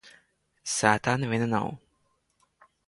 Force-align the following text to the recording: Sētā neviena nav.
Sētā 0.77 1.15
neviena 1.25 1.51
nav. 1.55 1.71